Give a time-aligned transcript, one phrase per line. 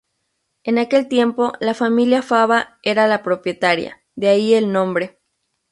[0.63, 5.19] En aquel tiempo la familia Fava era la propietaria, de ahí el nombre.